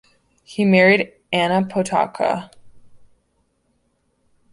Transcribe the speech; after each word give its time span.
He 0.41 0.65
married 0.65 1.13
Anna 1.31 1.61
Potocka. 1.61 2.49